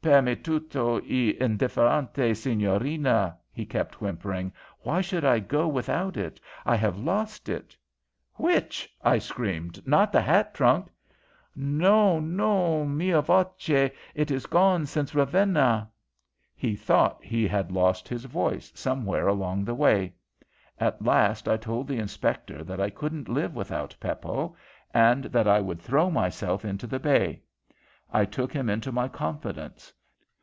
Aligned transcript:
"'Per 0.00 0.22
me 0.22 0.36
tutto 0.36 1.00
e 1.04 1.34
indifferente, 1.40 2.32
Signorina,' 2.34 3.36
he 3.52 3.66
kept 3.66 4.00
whimpering. 4.00 4.52
'Why 4.82 5.00
should 5.00 5.24
I 5.24 5.40
go 5.40 5.66
without 5.66 6.16
it? 6.16 6.40
I 6.64 6.76
have 6.76 6.96
lost 6.96 7.48
it.' 7.48 7.76
"'Which?' 8.34 8.94
I 9.02 9.18
screamed. 9.18 9.84
'Not 9.84 10.12
the 10.12 10.20
hat 10.22 10.54
trunk?' 10.54 10.86
"'No, 11.56 12.20
no; 12.20 12.84
mia 12.84 13.20
voce. 13.20 13.90
It 14.14 14.30
is 14.30 14.46
gone 14.46 14.86
since 14.86 15.16
Ravenna.' 15.16 15.90
"He 16.54 16.76
thought 16.76 17.22
he 17.24 17.48
had 17.48 17.72
lost 17.72 18.06
his 18.06 18.24
voice 18.24 18.72
somewhere 18.76 19.26
along 19.26 19.64
the 19.64 19.74
way. 19.74 20.14
At 20.78 21.02
last 21.04 21.48
I 21.48 21.56
told 21.56 21.88
the 21.88 21.98
inspector 21.98 22.62
that 22.62 22.80
I 22.80 22.88
couldn't 22.88 23.28
live 23.28 23.54
without 23.56 23.96
Peppo, 23.98 24.54
and 24.94 25.24
that 25.24 25.48
I 25.48 25.60
would 25.60 25.80
throw 25.80 26.08
myself 26.08 26.64
into 26.64 26.86
the 26.86 27.00
bay. 27.00 27.42
I 28.10 28.24
took 28.24 28.54
him 28.54 28.70
into 28.70 28.90
my 28.90 29.08
confidence. 29.08 29.92